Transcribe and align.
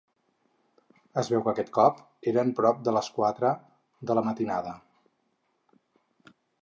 Es 1.21 1.27
veu 1.33 1.43
que 1.47 1.51
aquest 1.51 1.69
cop 1.75 1.99
eren 2.31 2.53
prop 2.61 2.81
de 2.87 2.95
les 2.97 3.09
quatre 3.19 3.51
de 4.11 4.17
la 4.21 4.25
matinada. 4.31 4.75